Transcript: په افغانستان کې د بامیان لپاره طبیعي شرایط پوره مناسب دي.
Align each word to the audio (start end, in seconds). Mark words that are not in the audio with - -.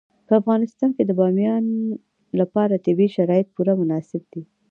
په 0.27 0.33
افغانستان 0.41 0.89
کې 0.95 1.03
د 1.05 1.11
بامیان 1.19 1.63
لپاره 2.39 2.81
طبیعي 2.85 3.09
شرایط 3.15 3.47
پوره 3.55 3.73
مناسب 3.81 4.21
دي. 4.33 4.41